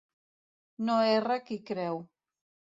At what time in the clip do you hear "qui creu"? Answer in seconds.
1.51-2.05